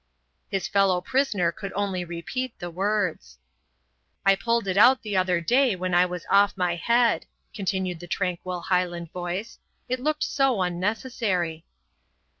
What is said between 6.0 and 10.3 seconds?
was off my head," continued the tranquil Highland voice. "It looked